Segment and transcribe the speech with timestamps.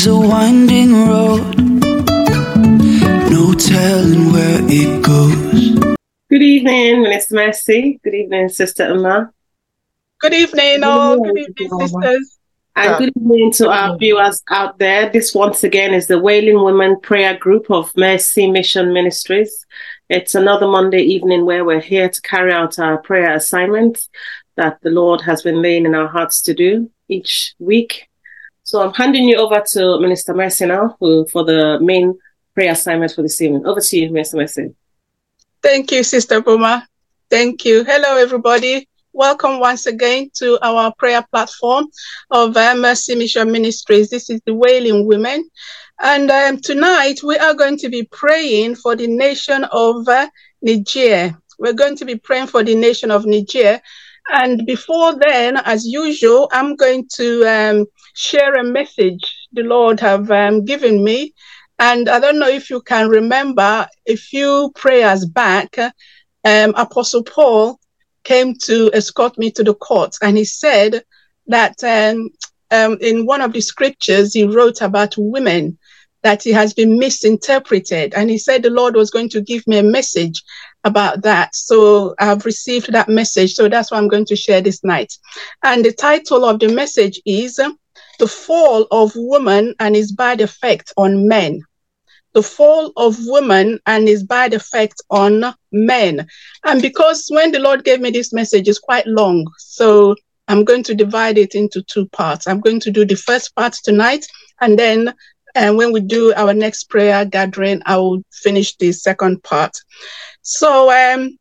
[0.00, 1.56] is a winding road,
[3.30, 5.96] no telling where it goes.
[6.30, 8.00] Good evening, Minister Mercy.
[8.02, 9.30] Good evening, Sister Emma.
[10.20, 11.22] Good evening, all.
[11.22, 12.38] Good evening, sisters.
[12.76, 15.10] And good evening to our viewers out there.
[15.10, 19.66] This, once again, is the Wailing Women Prayer Group of Mercy Mission Ministries.
[20.08, 23.98] It's another Monday evening where we're here to carry out our prayer assignment
[24.56, 28.09] that the Lord has been laying in our hearts to do each week.
[28.62, 32.18] So I'm handing you over to Minister Mercy now who, for the main
[32.54, 33.66] prayer assignment for this evening.
[33.66, 34.74] Over to you, Minister Mercy.
[35.62, 36.86] Thank you, Sister Boma.
[37.30, 37.84] Thank you.
[37.84, 38.88] Hello, everybody.
[39.12, 41.88] Welcome once again to our prayer platform
[42.30, 44.08] of uh, Mercy Mission Ministries.
[44.08, 45.48] This is the Wailing Women.
[46.00, 50.28] And um, tonight we are going to be praying for the nation of uh,
[50.62, 51.36] Niger.
[51.58, 53.80] We're going to be praying for the nation of Niger.
[54.32, 60.30] And before then, as usual, I'm going to um, share a message the Lord have
[60.30, 61.34] um, given me.
[61.78, 65.78] And I don't know if you can remember a few prayers back,
[66.44, 67.78] um, Apostle Paul
[68.24, 71.02] came to escort me to the court, and he said
[71.46, 72.28] that um,
[72.70, 75.78] um, in one of the scriptures he wrote about women
[76.22, 79.78] that he has been misinterpreted, and he said the Lord was going to give me
[79.78, 80.42] a message
[80.84, 81.54] about that.
[81.54, 83.54] So I've received that message.
[83.54, 85.12] So that's what I'm going to share this night.
[85.62, 87.58] And the title of the message is
[88.20, 91.62] "The Fall of Woman and Its Bad Effect on Men."
[92.32, 96.26] the fall of women and its bad effect on men.
[96.64, 99.46] And because when the Lord gave me this message, it's quite long.
[99.58, 100.14] So
[100.48, 102.46] I'm going to divide it into two parts.
[102.46, 104.26] I'm going to do the first part tonight,
[104.60, 105.12] and then
[105.54, 109.76] and when we do our next prayer gathering, I will finish the second part.
[110.42, 111.36] So um,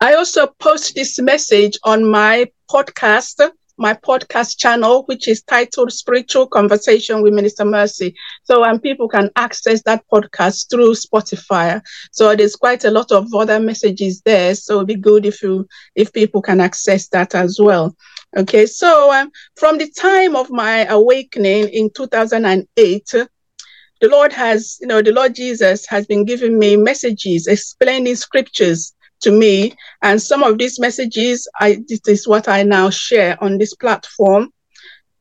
[0.00, 6.46] I also post this message on my podcast my podcast channel, which is titled Spiritual
[6.46, 8.14] Conversation with Minister Mercy.
[8.44, 11.80] So, and people can access that podcast through Spotify.
[12.12, 14.54] So there's quite a lot of other messages there.
[14.54, 17.94] So it'd be good if you, if people can access that as well.
[18.36, 18.66] Okay.
[18.66, 23.10] So um, from the time of my awakening in 2008,
[24.00, 28.94] the Lord has, you know, the Lord Jesus has been giving me messages explaining scriptures
[29.26, 29.74] to me.
[30.02, 34.52] And some of these messages, I, this is what I now share on this platform.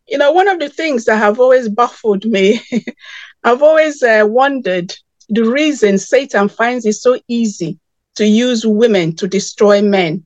[0.07, 2.61] You know, one of the things that have always baffled me,
[3.43, 4.93] I've always uh, wondered
[5.29, 7.79] the reason Satan finds it so easy
[8.15, 10.23] to use women to destroy men,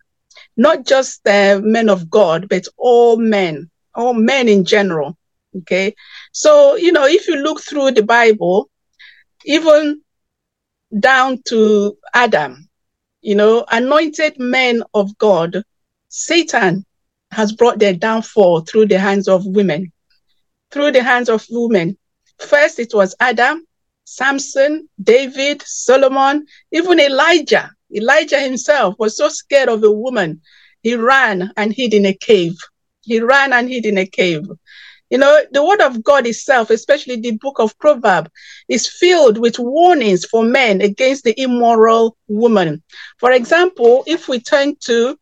[0.57, 5.17] not just uh, men of God, but all men, all men in general.
[5.59, 5.95] Okay.
[6.33, 8.69] So, you know, if you look through the Bible,
[9.45, 10.01] even
[10.99, 12.68] down to Adam,
[13.21, 15.63] you know, anointed men of God,
[16.09, 16.85] Satan
[17.31, 19.91] has brought their downfall through the hands of women.
[20.71, 21.97] Through the hands of women.
[22.39, 23.65] First, it was Adam,
[24.05, 27.71] Samson, David, Solomon, even Elijah.
[27.93, 30.41] Elijah himself was so scared of a woman,
[30.81, 32.55] he ran and hid in a cave.
[33.01, 34.47] He ran and hid in a cave.
[35.09, 38.29] You know, the word of God itself, especially the book of Proverbs,
[38.67, 42.83] is filled with warnings for men against the immoral woman.
[43.17, 45.17] For example, if we turn to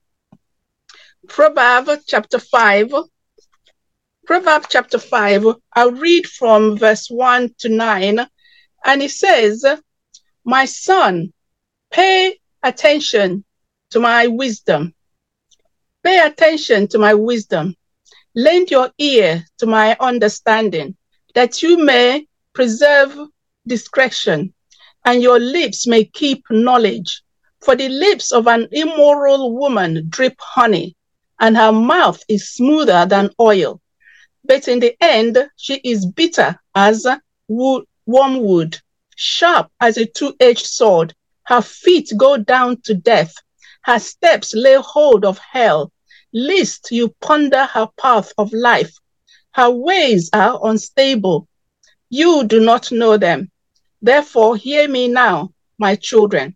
[1.30, 2.94] Proverbs chapter 5,
[4.26, 8.28] Proverbs chapter 5, I'll read from verse 1 to 9,
[8.86, 9.66] and it says,
[10.44, 11.32] My son,
[11.92, 13.46] pay attention
[13.92, 14.94] to my wisdom.
[16.04, 17.77] Pay attention to my wisdom
[18.38, 20.96] Lend your ear to my understanding,
[21.34, 23.18] that you may preserve
[23.66, 24.54] discretion,
[25.04, 27.24] and your lips may keep knowledge.
[27.62, 30.96] For the lips of an immoral woman drip honey,
[31.40, 33.82] and her mouth is smoother than oil.
[34.44, 37.08] But in the end, she is bitter as
[37.48, 38.78] wood, wormwood,
[39.16, 41.16] sharp as a two edged sword.
[41.46, 43.34] Her feet go down to death.
[43.82, 45.92] Her steps lay hold of hell
[46.38, 48.96] lest you ponder her path of life.
[49.54, 51.48] Her ways are unstable.
[52.10, 53.50] You do not know them.
[54.02, 56.56] Therefore, hear me now, my children.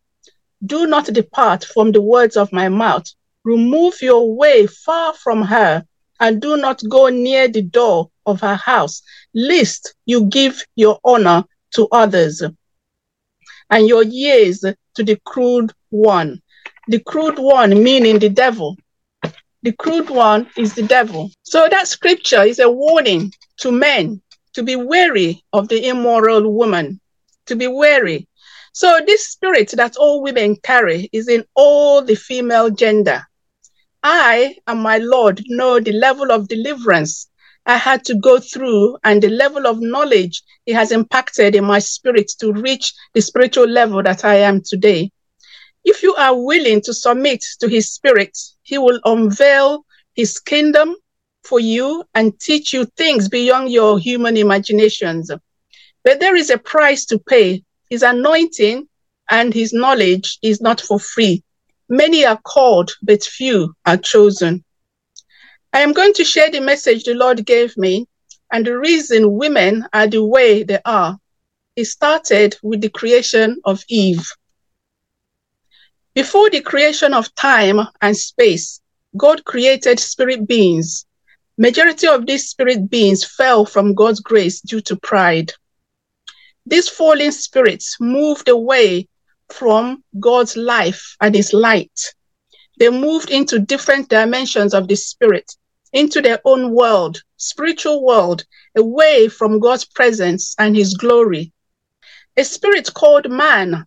[0.63, 3.05] Do not depart from the words of my mouth.
[3.43, 5.83] Remove your way far from her,
[6.19, 9.01] and do not go near the door of her house,
[9.33, 12.43] lest you give your honor to others
[13.71, 16.39] and your years to the crude one.
[16.87, 18.77] The crude one meaning the devil,
[19.63, 21.29] the crude one is the devil.
[21.43, 24.21] So that scripture is a warning to men
[24.53, 26.99] to be wary of the immoral woman,
[27.45, 28.27] to be wary.
[28.73, 33.23] So this spirit that all women carry is in all the female gender.
[34.03, 37.27] I and my Lord know the level of deliverance
[37.65, 41.77] I had to go through and the level of knowledge it has impacted in my
[41.79, 45.11] spirit to reach the spiritual level that I am today.
[45.83, 48.37] If you are willing to submit to his spirit,
[48.71, 49.85] he will unveil
[50.15, 50.95] his kingdom
[51.44, 55.29] for you and teach you things beyond your human imaginations.
[56.06, 57.63] But there is a price to pay.
[57.89, 58.88] His anointing
[59.29, 61.44] and his knowledge is not for free.
[61.89, 64.63] Many are called, but few are chosen.
[65.74, 68.07] I am going to share the message the Lord gave me
[68.53, 71.17] and the reason women are the way they are.
[71.75, 74.25] It started with the creation of Eve.
[76.13, 78.81] Before the creation of time and space,
[79.15, 81.05] God created spirit beings.
[81.57, 85.53] Majority of these spirit beings fell from God's grace due to pride.
[86.65, 89.07] These fallen spirits moved away
[89.53, 92.13] from God's life and his light.
[92.77, 95.55] They moved into different dimensions of the spirit,
[95.93, 98.43] into their own world, spiritual world,
[98.75, 101.53] away from God's presence and his glory.
[102.35, 103.85] A spirit called man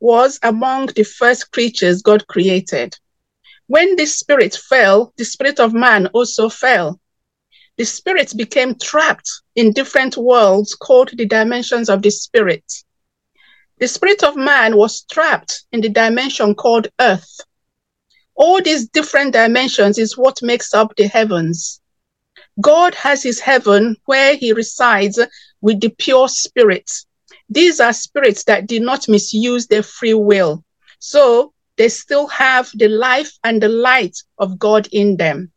[0.00, 2.96] was among the first creatures God created.
[3.66, 7.00] When this spirit fell, the spirit of man also fell.
[7.76, 12.64] The spirit became trapped in different worlds called the dimensions of the spirit.
[13.78, 17.40] The spirit of man was trapped in the dimension called earth.
[18.34, 21.80] All these different dimensions is what makes up the heavens.
[22.60, 25.18] God has his heaven where he resides
[25.60, 27.05] with the pure spirits.
[27.48, 30.64] These are spirits that did not misuse their free will.
[30.98, 35.52] So they still have the life and the light of God in them.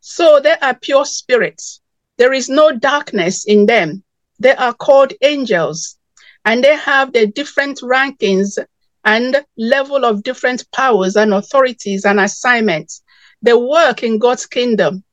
[0.00, 1.80] So they are pure spirits.
[2.18, 4.04] There is no darkness in them.
[4.38, 5.98] They are called angels
[6.44, 8.58] and they have their different rankings
[9.04, 13.02] and level of different powers and authorities and assignments.
[13.42, 15.04] They work in God's kingdom.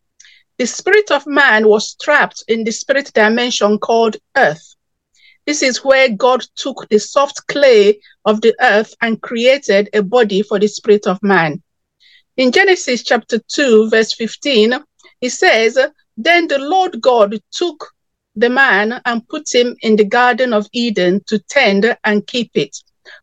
[0.57, 4.75] The spirit of man was trapped in the spirit dimension called earth.
[5.45, 10.43] This is where God took the soft clay of the earth and created a body
[10.43, 11.61] for the spirit of man.
[12.37, 14.75] In Genesis chapter 2, verse 15,
[15.21, 15.77] it says,
[16.15, 17.91] Then the Lord God took
[18.35, 22.77] the man and put him in the Garden of Eden to tend and keep it.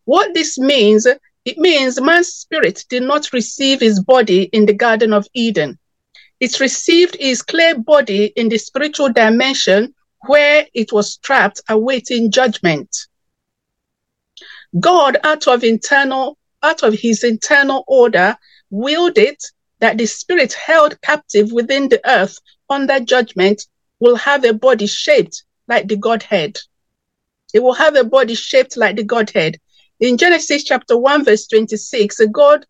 [0.04, 1.06] What this means,
[1.44, 5.78] it means man's spirit did not receive his body in the Garden of Eden.
[6.40, 9.94] It received his clay body in the spiritual dimension
[10.26, 13.06] where it was trapped awaiting judgment.
[14.78, 18.36] God, out of internal, out of his internal order,
[18.70, 19.42] willed it
[19.80, 22.38] that the spirit held captive within the earth
[22.68, 23.66] under judgment
[24.00, 26.58] will have a body shaped like the Godhead.
[27.54, 29.58] It will have a body shaped like the Godhead.
[30.00, 32.66] In Genesis chapter 1, verse 26, God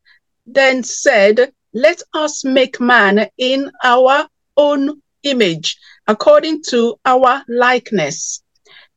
[0.47, 8.43] then said, Let us make man in our own image, according to our likeness.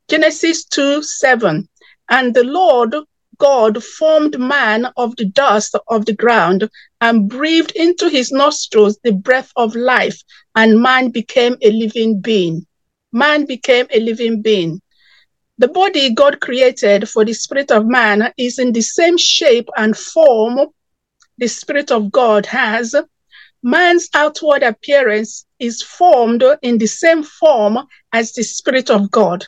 [0.10, 1.68] Genesis 2 7.
[2.10, 2.96] And the Lord
[3.38, 6.70] God formed man of the dust of the ground
[7.02, 10.22] and breathed into his nostrils the breath of life,
[10.56, 12.66] and man became a living being.
[13.12, 14.82] Man became a living being.
[15.58, 19.98] The body God created for the spirit of man is in the same shape and
[19.98, 20.68] form
[21.38, 22.96] the spirit of God has.
[23.64, 27.78] Man's outward appearance is formed in the same form
[28.14, 29.46] as the spirit of God.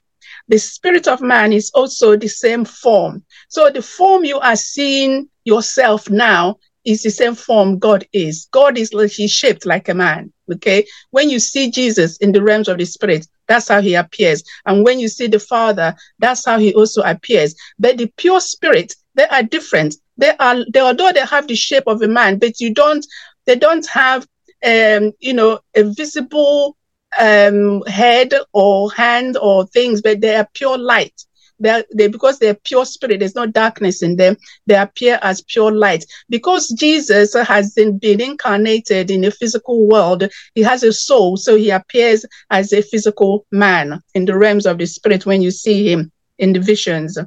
[0.48, 3.24] The spirit of man is also the same form.
[3.48, 8.48] So the form you are seeing yourself now is the same form God is.
[8.52, 10.34] God is he's shaped like a man.
[10.52, 10.86] Okay.
[11.12, 14.44] When you see Jesus in the realms of the spirit, that's how he appears.
[14.66, 17.56] And when you see the Father, that's how he also appears.
[17.80, 19.96] But the pure spirit, they are different.
[20.18, 23.06] They are, they, although they have the shape of a man, but you don't,
[23.46, 24.28] they don't have,
[24.66, 26.78] um, you know, a visible
[27.20, 31.26] um, head or hand or things, but they are pure light.
[31.60, 34.36] They're, they because they're pure spirit, there's no darkness in them.
[34.66, 36.04] They appear as pure light.
[36.30, 41.56] Because Jesus has been, been incarnated in a physical world, he has a soul, so
[41.56, 45.90] he appears as a physical man in the realms of the spirit when you see
[45.90, 47.18] him in the visions.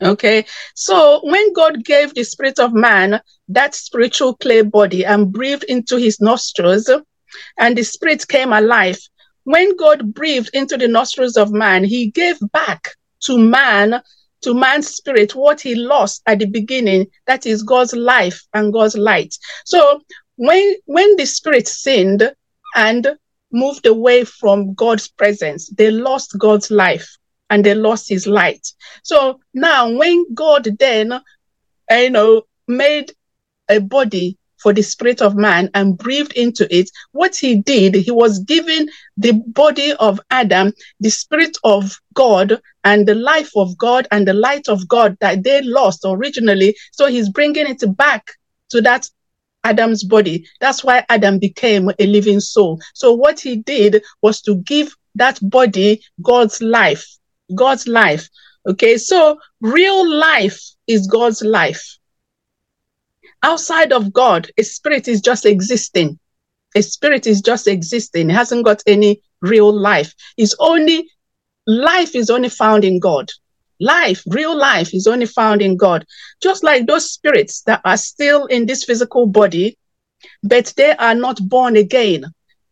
[0.00, 5.64] Okay, so when God gave the spirit of man that spiritual clay body and breathed
[5.64, 6.88] into his nostrils,
[7.58, 8.98] and the spirit came alive.
[9.42, 14.00] When God breathed into the nostrils of man, he gave back to man,
[14.42, 18.96] to man's spirit, what he lost at the beginning, that is God's life and God's
[18.96, 19.34] light.
[19.64, 20.00] So
[20.36, 22.32] when when the spirit sinned
[22.76, 23.16] and
[23.50, 27.18] moved away from God's presence, they lost God's life
[27.50, 28.66] and they lost his light.
[29.02, 31.22] So now when God then uh,
[31.94, 33.12] you know made
[33.68, 38.10] a body for the spirit of man and breathed into it, what he did, he
[38.10, 44.08] was giving the body of Adam the spirit of God and the life of God
[44.10, 46.74] and the light of God that they lost originally.
[46.92, 48.32] So he's bringing it back
[48.70, 49.08] to that
[49.64, 50.46] Adam's body.
[50.60, 52.80] That's why Adam became a living soul.
[52.94, 57.17] So what he did was to give that body God's life.
[57.54, 58.28] God's life.
[58.68, 61.98] Okay, so real life is God's life.
[63.42, 66.18] Outside of God, a spirit is just existing.
[66.74, 68.30] A spirit is just existing.
[68.30, 70.12] It hasn't got any real life.
[70.36, 71.08] It's only
[71.66, 73.30] life is only found in God.
[73.80, 76.04] Life, real life is only found in God.
[76.42, 79.78] Just like those spirits that are still in this physical body,
[80.42, 82.24] but they are not born again.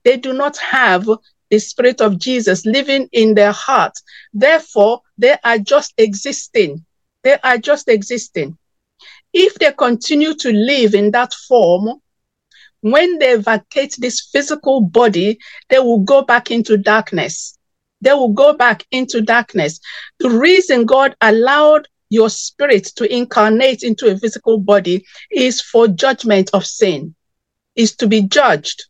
[0.04, 1.08] They do not have
[1.50, 3.92] the spirit of Jesus living in their heart.
[4.32, 6.84] Therefore, they are just existing.
[7.22, 8.56] They are just existing.
[9.32, 12.00] If they continue to live in that form,
[12.80, 15.38] when they vacate this physical body,
[15.68, 17.58] they will go back into darkness.
[18.00, 19.80] They will go back into darkness.
[20.18, 26.50] The reason God allowed your spirit to incarnate into a physical body is for judgment
[26.52, 27.14] of sin,
[27.74, 28.84] is to be judged.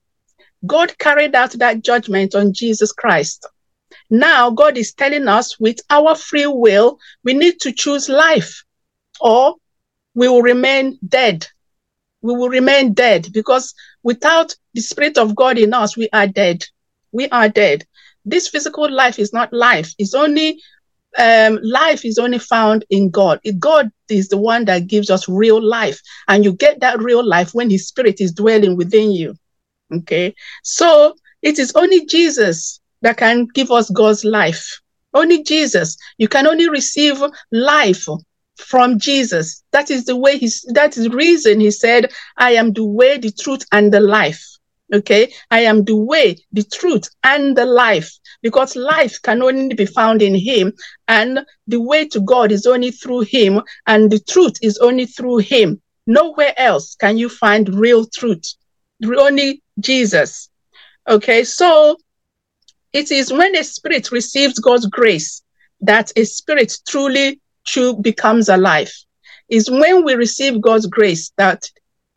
[0.64, 3.46] God carried out that judgment on Jesus Christ.
[4.10, 8.64] Now, God is telling us with our free will, we need to choose life
[9.20, 9.56] or
[10.14, 11.46] we will remain dead.
[12.22, 16.64] We will remain dead because without the Spirit of God in us, we are dead.
[17.12, 17.84] We are dead.
[18.24, 19.92] This physical life is not life.
[19.98, 20.60] It's only
[21.18, 23.40] um, life is only found in God.
[23.58, 27.54] God is the one that gives us real life, and you get that real life
[27.54, 29.34] when His Spirit is dwelling within you.
[29.94, 34.80] Okay, so it is only Jesus that can give us God's life.
[35.14, 35.96] Only Jesus.
[36.18, 38.06] You can only receive life
[38.56, 39.62] from Jesus.
[39.70, 43.18] That is the way he's, that is the reason he said, I am the way,
[43.18, 44.44] the truth, and the life.
[44.92, 45.32] Okay.
[45.50, 48.12] I am the way, the truth, and the life
[48.42, 50.72] because life can only be found in him
[51.08, 55.38] and the way to God is only through him and the truth is only through
[55.38, 55.80] him.
[56.06, 58.54] Nowhere else can you find real truth.
[59.04, 60.48] Only Jesus.
[61.08, 61.44] Okay.
[61.44, 61.96] So
[62.92, 65.42] it is when a spirit receives God's grace
[65.80, 68.92] that a spirit truly true becomes alive.
[69.48, 71.62] Is when we receive God's grace that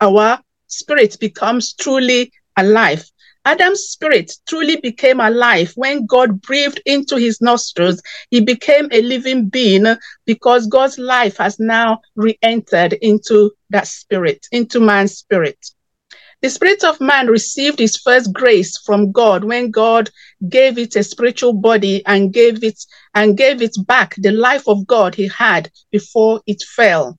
[0.00, 3.04] our spirit becomes truly alive.
[3.44, 8.02] Adam's spirit truly became alive when God breathed into his nostrils.
[8.30, 9.86] He became a living being
[10.26, 15.58] because God's life has now re entered into that spirit, into man's spirit.
[16.42, 20.10] The spirit of man received his first grace from God when God
[20.48, 22.82] gave it a spiritual body and gave it
[23.14, 27.18] and gave it back the life of God he had before it fell.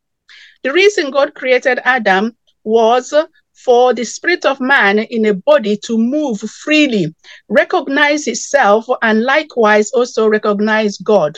[0.64, 3.14] The reason God created Adam was
[3.54, 7.14] for the spirit of man in a body to move freely,
[7.48, 11.38] recognize itself, and likewise also recognize God,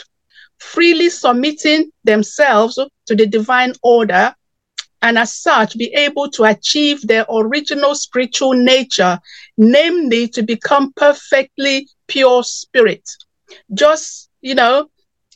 [0.58, 4.34] freely submitting themselves to the divine order
[5.04, 9.20] and as such be able to achieve their original spiritual nature,
[9.58, 13.06] namely to become perfectly pure spirit.
[13.74, 14.88] Just, you know,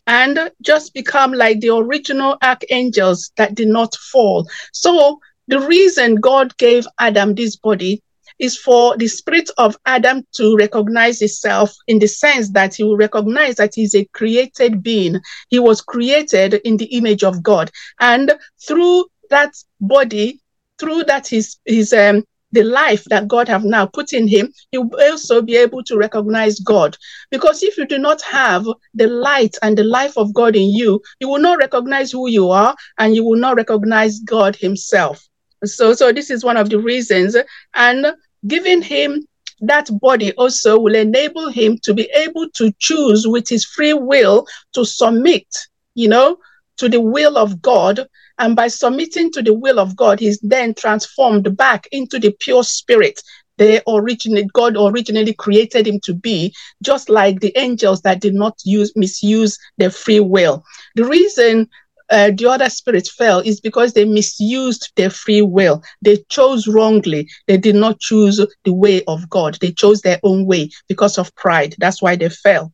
[0.06, 4.48] and just become like the original archangels that did not fall.
[4.72, 8.02] So the reason God gave Adam this body
[8.38, 12.96] is for the spirit of Adam to recognize itself in the sense that he will
[12.96, 15.20] recognize that he's a created being.
[15.50, 17.70] He was created in the image of God.
[18.00, 18.32] And
[18.66, 20.40] through that body
[20.78, 24.78] through that his his um the life that God have now put in him, he
[24.78, 26.96] will also be able to recognize God.
[27.30, 31.02] Because if you do not have the light and the life of God in you,
[31.20, 35.22] you will not recognize who you are and you will not recognize God himself.
[35.64, 37.36] So, so this is one of the reasons.
[37.74, 38.06] And
[38.46, 39.26] giving him
[39.60, 44.46] that body also will enable him to be able to choose with his free will
[44.72, 45.46] to submit,
[45.94, 46.38] you know,
[46.78, 48.06] to the will of God
[48.38, 52.64] and by submitting to the will of God, he's then transformed back into the pure
[52.64, 53.20] spirit
[53.58, 58.56] they originally God originally created him to be, just like the angels that did not
[58.64, 60.64] use misuse their free will.
[60.94, 61.68] The reason
[62.10, 65.82] uh, the other spirits fell is because they misused their free will.
[66.00, 67.28] They chose wrongly.
[67.46, 69.58] They did not choose the way of God.
[69.60, 71.74] They chose their own way because of pride.
[71.78, 72.72] That's why they fell.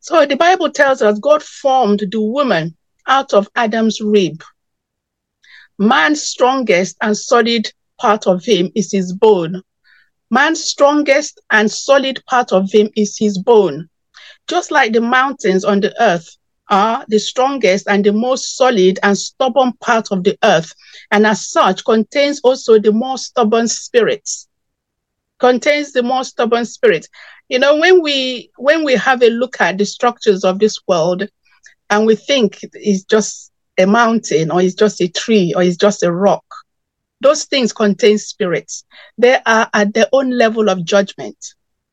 [0.00, 2.76] So the Bible tells us God formed the woman
[3.06, 4.42] out of Adam's rib.
[5.78, 9.62] Man's strongest and solid part of him is his bone.
[10.30, 13.88] Man's strongest and solid part of him is his bone.
[14.48, 16.36] Just like the mountains on the earth
[16.68, 20.72] are the strongest and the most solid and stubborn part of the earth,
[21.10, 24.48] and as such contains also the more stubborn spirits.
[25.38, 27.06] Contains the more stubborn spirit.
[27.48, 31.28] You know, when we when we have a look at the structures of this world,
[31.90, 36.02] and we think it's just a mountain, or it's just a tree, or it's just
[36.02, 36.44] a rock,
[37.20, 38.84] those things contain spirits.
[39.16, 41.36] They are at their own level of judgment.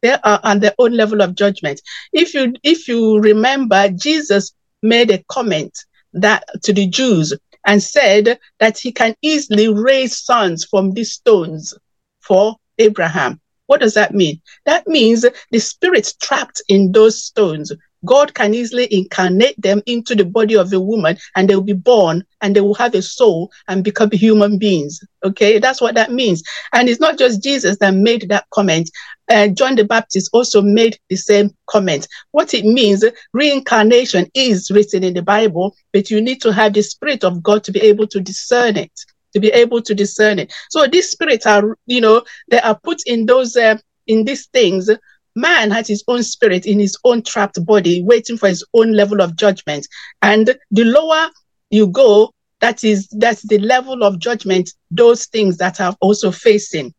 [0.01, 1.81] They are at their own level of judgment.
[2.13, 5.77] If you if you remember, Jesus made a comment
[6.13, 7.33] that to the Jews
[7.65, 11.73] and said that he can easily raise sons from these stones
[12.19, 13.41] for Abraham.
[13.65, 14.41] What does that mean?
[14.65, 17.71] That means the spirits trapped in those stones
[18.05, 21.73] God can easily incarnate them into the body of a woman and they will be
[21.73, 24.99] born and they will have a soul and become human beings.
[25.23, 26.43] Okay, that's what that means.
[26.73, 28.89] And it's not just Jesus that made that comment.
[29.29, 32.07] Uh, John the Baptist also made the same comment.
[32.31, 36.83] What it means, reincarnation is written in the Bible, but you need to have the
[36.83, 38.91] Spirit of God to be able to discern it
[39.33, 40.53] to be able to discern it.
[40.69, 44.89] So these spirits are, you know, they are put in those uh, in these things
[45.35, 49.21] man has his own spirit in his own trapped body, waiting for his own level
[49.21, 49.87] of judgment.
[50.21, 51.29] And the lower
[51.69, 56.93] you go, that is that's the level of judgment those things that are also facing.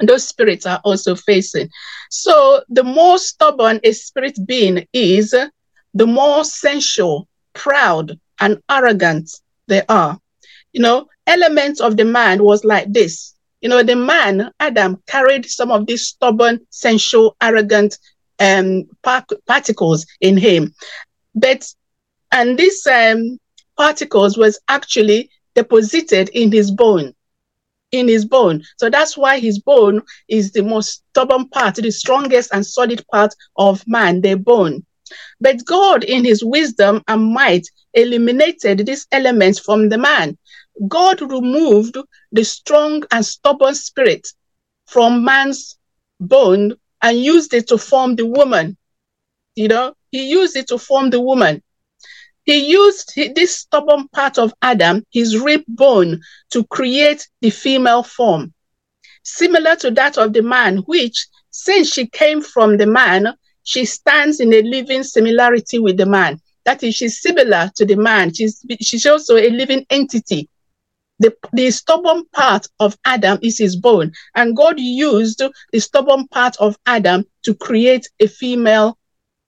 [0.00, 1.68] Those spirits are also facing.
[2.10, 5.34] So the more stubborn a spirit being is,
[5.94, 9.30] the more sensual, proud, and arrogant
[9.66, 10.18] they are.
[10.72, 15.46] You know, elements of the man was like this you know, the man, Adam, carried
[15.46, 17.98] some of these stubborn, sensual, arrogant
[18.38, 18.84] um,
[19.46, 20.74] particles in him.
[21.34, 21.66] But,
[22.32, 23.38] and these um,
[23.76, 27.14] particles was actually deposited in his bone
[27.92, 28.62] in his bone.
[28.76, 33.34] So that's why his bone is the most stubborn part, the strongest and solid part
[33.56, 34.84] of man, the bone.
[35.40, 40.36] But God, in his wisdom and might, eliminated these elements from the man.
[40.86, 41.96] God removed
[42.30, 44.28] the strong and stubborn spirit
[44.86, 45.76] from man's
[46.20, 48.76] bone and used it to form the woman.
[49.56, 51.62] You know, he used it to form the woman.
[52.44, 58.54] He used this stubborn part of Adam, his rib bone, to create the female form,
[59.22, 64.40] similar to that of the man, which, since she came from the man, she stands
[64.40, 66.40] in a living similarity with the man.
[66.64, 68.32] That is, she's similar to the man.
[68.32, 70.48] She's, she's also a living entity
[71.18, 74.12] the, the stubborn part of Adam is his bone.
[74.34, 78.98] And God used the stubborn part of Adam to create a female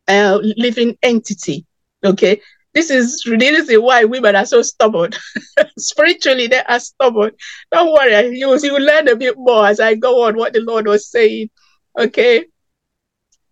[0.08, 1.66] uh, living entity.
[2.04, 2.40] Okay.
[2.72, 5.10] This is really why women are so stubborn.
[5.78, 7.32] Spiritually, they are stubborn.
[7.72, 10.60] Don't worry, you, you will learn a bit more as I go on what the
[10.60, 11.50] Lord was saying.
[11.98, 12.46] Okay.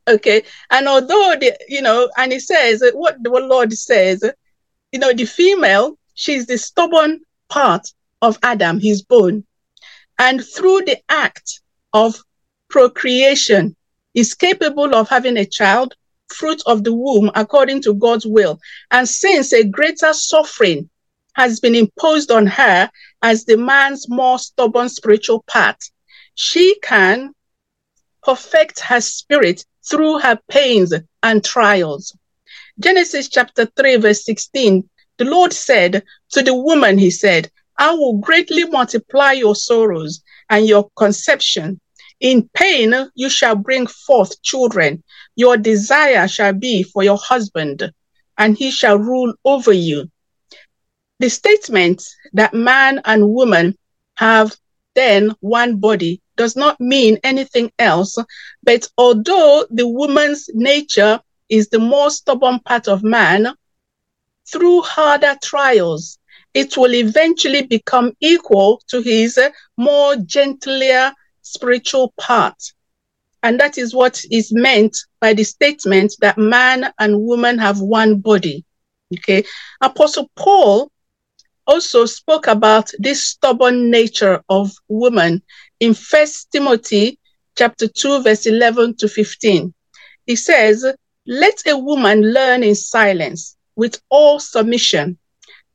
[0.08, 0.42] Okay.
[0.70, 4.22] And although, the, you know, and he says, what the Lord says,
[4.92, 7.88] you know, the female, she's the stubborn part
[8.22, 9.44] of Adam, his bone,
[10.18, 11.60] and through the act
[11.92, 12.22] of
[12.68, 13.76] procreation
[14.14, 15.94] is capable of having a child,
[16.28, 18.58] fruit of the womb, according to God's will.
[18.90, 20.90] And since a greater suffering
[21.34, 22.90] has been imposed on her
[23.22, 25.76] as the man's more stubborn spiritual part,
[26.34, 27.32] she can
[28.22, 32.16] perfect her spirit through her pains and trials.
[32.80, 38.18] Genesis chapter 3, verse 16, the Lord said to the woman, He said, I will
[38.18, 41.80] greatly multiply your sorrows and your conception.
[42.20, 45.04] In pain, you shall bring forth children.
[45.36, 47.92] Your desire shall be for your husband,
[48.36, 50.10] and he shall rule over you.
[51.20, 53.76] The statement that man and woman
[54.16, 54.56] have
[54.94, 58.16] then one body does not mean anything else.
[58.64, 63.54] But although the woman's nature is the more stubborn part of man,
[64.50, 66.17] through harder trials,
[66.54, 69.38] it will eventually become equal to his
[69.76, 72.56] more gentler spiritual part.
[73.42, 78.20] And that is what is meant by the statement that man and woman have one
[78.20, 78.64] body.
[79.14, 79.44] Okay.
[79.80, 80.90] Apostle Paul
[81.66, 85.42] also spoke about this stubborn nature of woman
[85.80, 87.18] in First Timothy
[87.56, 89.72] chapter 2, verse 11 to 15.
[90.26, 90.84] He says,
[91.26, 95.18] Let a woman learn in silence with all submission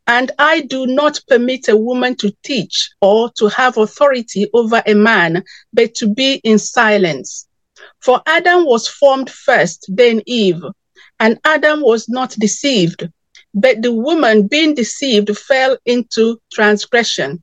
[0.08, 4.94] and I do not permit a woman to teach or to have authority over a
[4.94, 7.48] man, but to be in silence.
[8.02, 10.62] For Adam was formed first, then Eve,
[11.20, 13.08] and Adam was not deceived,
[13.54, 17.42] but the woman being deceived fell into transgression.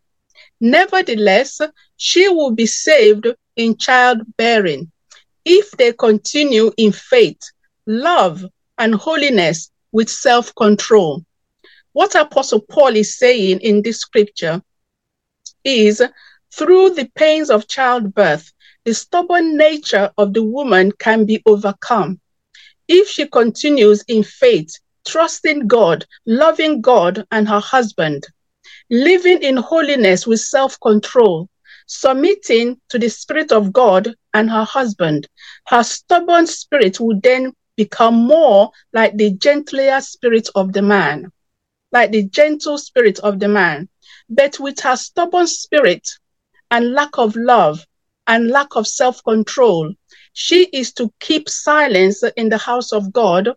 [0.60, 1.60] Nevertheless,
[1.96, 4.90] she will be saved in childbearing
[5.44, 7.40] if they continue in faith,
[7.86, 8.44] love,
[8.78, 11.24] and holiness with self control.
[11.92, 14.62] What Apostle Paul is saying in this scripture
[15.64, 16.00] is
[16.52, 18.52] through the pains of childbirth,
[18.84, 22.20] the stubborn nature of the woman can be overcome.
[22.86, 24.72] If she continues in faith,
[25.06, 28.26] trusting God, loving God and her husband,
[28.88, 31.48] living in holiness with self control,
[31.86, 35.26] submitting to the Spirit of God and her husband,
[35.66, 41.30] her stubborn spirit will then become more like the gentler spirit of the man,
[41.92, 43.88] like the gentle spirit of the man.
[44.28, 46.08] But with her stubborn spirit
[46.70, 47.84] and lack of love
[48.26, 49.92] and lack of self control,
[50.32, 53.50] she is to keep silence in the house of God,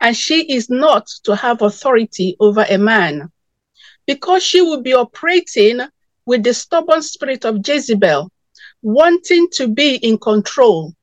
[0.00, 3.30] and she is not to have authority over a man.
[4.06, 5.80] Because she will be operating
[6.24, 8.30] with the stubborn spirit of Jezebel,
[8.82, 10.94] wanting to be in control.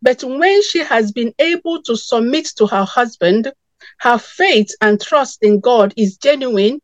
[0.00, 3.52] But when she has been able to submit to her husband,
[4.00, 6.80] her faith and trust in God is genuine,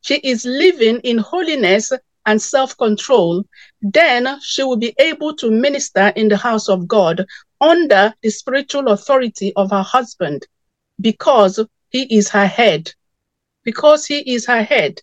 [0.00, 1.92] she is living in holiness
[2.26, 3.44] and self control,
[3.80, 7.24] then she will be able to minister in the house of God
[7.60, 10.46] under the spiritual authority of her husband
[11.00, 11.58] because
[11.90, 12.92] he is her head.
[13.64, 15.00] Because he is her head.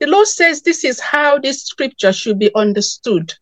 [0.00, 3.32] The Lord says this is how this scripture should be understood.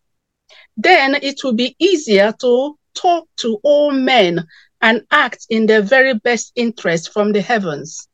[0.77, 4.47] Then it will be easier to talk to all men
[4.81, 8.07] and act in their very best interest from the heavens.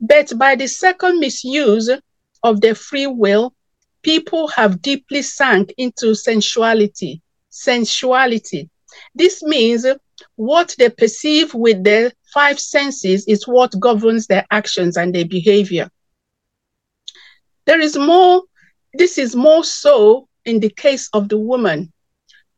[0.00, 1.90] But by the second misuse
[2.42, 3.54] of their free will,
[4.02, 7.22] people have deeply sunk into sensuality.
[7.50, 8.68] Sensuality.
[9.14, 9.86] This means
[10.36, 15.88] what they perceive with their five senses is what governs their actions and their behavior.
[17.64, 18.42] There is more,
[18.92, 21.92] this is more so in the case of the woman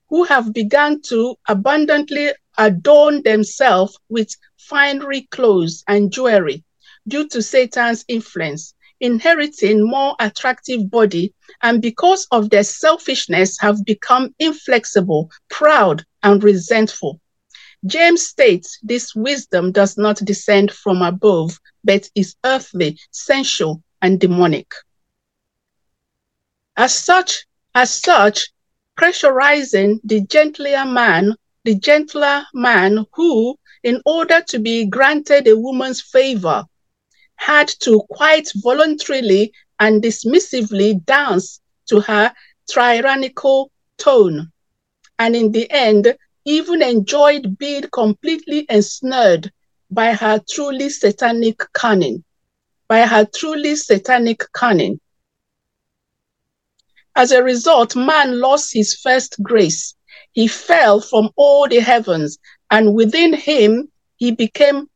[0.08, 6.64] who have begun to abundantly adorn themselves with finery clothes and jewelry
[7.08, 14.34] due to Satan's influence, inheriting more attractive body, and because of their selfishness have become
[14.38, 17.20] inflexible, proud, and resentful.
[17.84, 24.72] James states this wisdom does not descend from above, but is earthly, sensual, and demonic.
[26.76, 28.50] As such, as such,
[28.96, 36.00] pressurizing the gentler man, the gentler man who, in order to be granted a woman's
[36.00, 36.64] favor,
[37.36, 42.32] had to quite voluntarily and dismissively dance to her
[42.66, 44.50] tyrannical tone,
[45.18, 49.52] and in the end, even enjoyed being completely ensnared
[49.90, 52.24] by her truly satanic cunning,
[52.88, 54.98] by her truly satanic cunning.
[57.16, 59.94] As a result, man lost his first grace.
[60.32, 62.36] He fell from all the heavens,
[62.70, 64.90] and within him, he became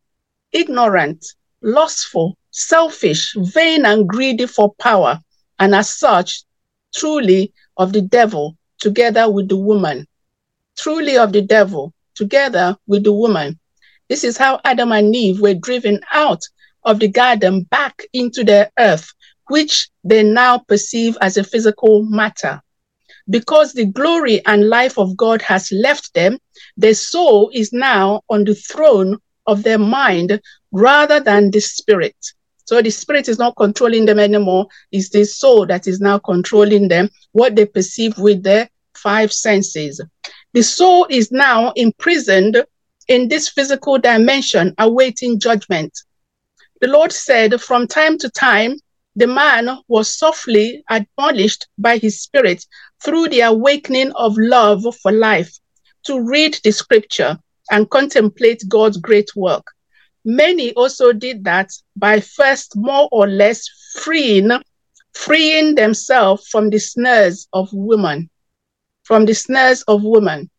[0.52, 1.24] ignorant,
[1.62, 5.18] lustful, selfish, vain, and greedy for power,
[5.58, 6.44] and as such,
[6.94, 10.06] truly of the devil, together with the woman.
[10.76, 13.58] Truly of the devil, together with the woman.
[14.10, 16.42] This is how Adam and Eve were driven out
[16.84, 19.10] of the garden back into the earth
[19.50, 22.62] which they now perceive as a physical matter.
[23.28, 26.38] Because the glory and life of God has left them,
[26.76, 30.40] their soul is now on the throne of their mind
[30.72, 32.16] rather than the spirit.
[32.64, 34.66] So the spirit is not controlling them anymore.
[34.92, 40.00] It's the soul that is now controlling them, what they perceive with their five senses.
[40.52, 42.64] The soul is now imprisoned
[43.08, 45.92] in this physical dimension, awaiting judgment.
[46.80, 48.76] The Lord said, From time to time,
[49.16, 52.64] the man was softly admonished by his spirit
[53.02, 55.58] through the awakening of love for life
[56.04, 57.38] to read the scripture
[57.70, 59.66] and contemplate God's great work.
[60.24, 64.50] Many also did that by first more or less freeing,
[65.12, 68.30] freeing themselves from the snares of women,
[69.02, 70.50] from the snares of women.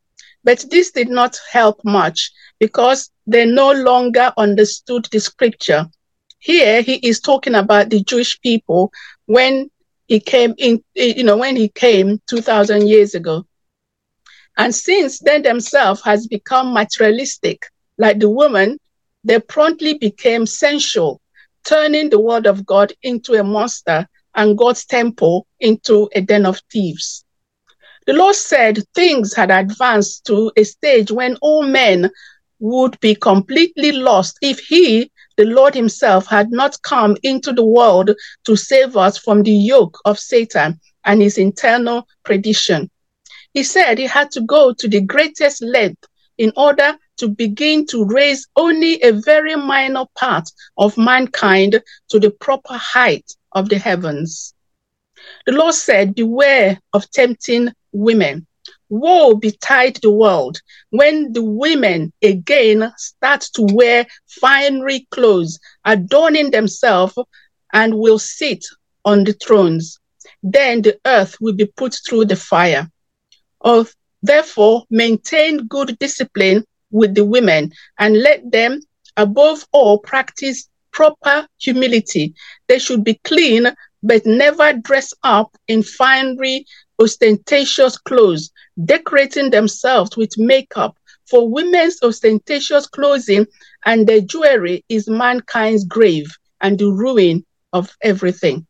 [0.44, 5.90] But this did not help much because they no longer understood the scripture
[6.42, 8.92] here he is talking about the Jewish people
[9.28, 9.70] when
[10.08, 13.46] he came in, you know, when he came 2000 years ago.
[14.58, 17.68] And since then themselves has become materialistic,
[18.00, 18.80] like the woman,
[19.24, 21.22] they promptly became sensual,
[21.64, 26.60] turning the word of God into a monster and God's temple into a den of
[26.72, 27.24] thieves.
[28.08, 32.10] The Lord said things had advanced to a stage when all men
[32.60, 38.12] would be completely lost if he the Lord Himself had not come into the world
[38.46, 42.89] to save us from the yoke of Satan and his internal perdition.
[43.54, 46.06] He said he had to go to the greatest length
[46.38, 52.32] in order to begin to raise only a very minor part of mankind to the
[52.32, 54.54] proper height of the heavens.
[55.46, 58.48] The Lord said, Beware of tempting women.
[58.92, 67.18] Woe betide the world when the women again start to wear finery clothes, adorning themselves,
[67.72, 68.66] and will sit
[69.06, 69.98] on the thrones.
[70.44, 72.92] Then the earth will be put through the fire.
[74.22, 78.82] Therefore, maintain good discipline with the women and let them,
[79.16, 82.34] above all, practice proper humility.
[82.68, 83.68] They should be clean,
[84.04, 86.66] but never dress up in finery,
[87.00, 88.52] ostentatious clothes,
[88.86, 90.98] decorating themselves with makeup.
[91.30, 93.46] For women's ostentatious clothing
[93.86, 96.28] and their jewelry is mankind's grave
[96.60, 98.67] and the ruin of everything.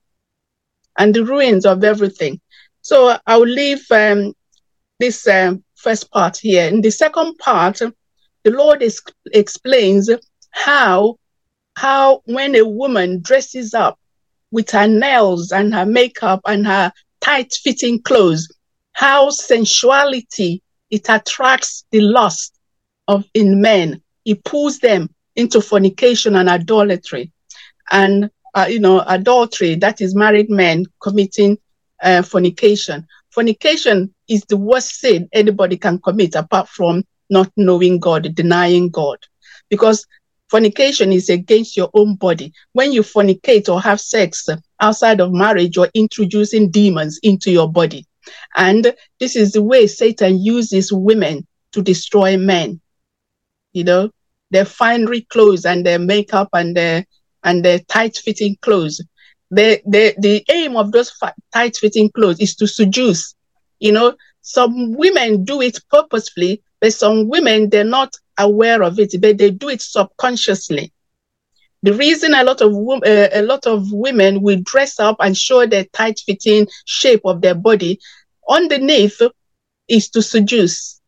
[0.98, 2.40] And the ruins of everything.
[2.82, 4.34] So I'll leave um,
[5.00, 6.68] this um, first part here.
[6.68, 7.80] In the second part,
[8.44, 9.02] the Lord is,
[9.34, 10.10] explains
[10.52, 11.18] how
[11.76, 13.98] how when a woman dresses up
[14.52, 18.52] with her nails and her makeup and her tight fitting clothes,
[19.02, 20.62] how sensuality
[20.92, 22.54] it attracts the lust
[23.08, 24.00] of in men.
[24.26, 27.32] It pulls them into fornication and idolatry.
[27.90, 31.58] And uh, you know, adultery, that is married men committing
[32.04, 33.08] uh, fornication.
[33.32, 39.18] Fornication is the worst sin anybody can commit apart from not knowing God, denying God.
[39.72, 40.06] Because
[40.52, 42.54] fornication is against your own body.
[42.74, 44.48] When you fornicate or have sex
[44.80, 48.06] outside of marriage, you're introducing demons into your body.
[48.56, 52.82] And this is the way Satan uses women to destroy men.
[53.74, 54.12] You know,
[54.52, 57.06] their finery clothes and their makeup and their
[57.44, 59.02] and their tight fitting clothes.
[59.50, 61.12] The, the, the aim of those
[61.54, 63.36] tight fitting clothes is to seduce.
[63.80, 69.14] You know, some women do it purposefully but some women, they're not aware of it,
[69.22, 70.92] but they do it subconsciously.
[71.84, 75.66] The reason a lot of uh, a lot of women will dress up and show
[75.66, 78.00] their tight-fitting shape of their body
[78.48, 79.20] underneath
[79.88, 81.02] is to seduce,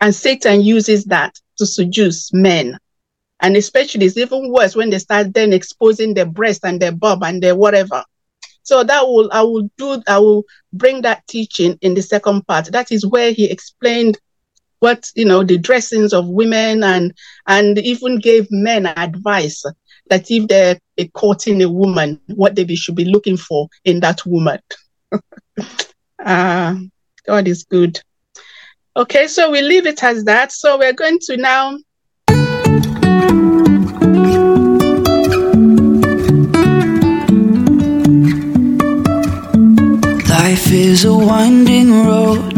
[0.00, 2.78] and Satan uses that to seduce men.
[3.40, 7.22] And especially, it's even worse when they start then exposing their breast and their bum
[7.22, 8.04] and their whatever.
[8.62, 12.66] So that will I will do I will bring that teaching in the second part.
[12.66, 14.18] That is where he explained
[14.80, 17.12] what you know the dressings of women and
[17.46, 19.64] and even gave men advice
[20.08, 20.78] that if they're
[21.14, 24.60] courting a woman, what they should be looking for in that woman.
[26.24, 26.74] uh,
[27.26, 28.00] God is good.
[28.96, 30.50] Okay, so we leave it as that.
[30.50, 31.78] So we're going to now.
[40.28, 42.54] Life is a winding road,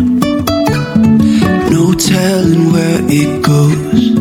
[1.71, 4.21] no telling where it goes.